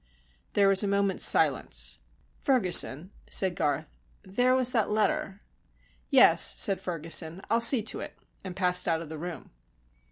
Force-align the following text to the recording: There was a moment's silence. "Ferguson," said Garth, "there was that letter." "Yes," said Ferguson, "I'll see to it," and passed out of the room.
There 0.53 0.67
was 0.67 0.81
a 0.81 0.87
moment's 0.87 1.23
silence. 1.23 1.99
"Ferguson," 2.39 3.11
said 3.29 3.53
Garth, 3.53 3.85
"there 4.23 4.55
was 4.55 4.71
that 4.71 4.89
letter." 4.89 5.41
"Yes," 6.09 6.55
said 6.57 6.81
Ferguson, 6.81 7.39
"I'll 7.51 7.61
see 7.61 7.83
to 7.83 7.99
it," 7.99 8.17
and 8.43 8.55
passed 8.55 8.87
out 8.87 9.03
of 9.03 9.09
the 9.09 9.19
room. 9.19 9.51